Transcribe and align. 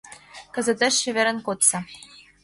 Кызытеш 0.53 0.93
чеверын 1.01 1.37
кодса! 1.45 1.79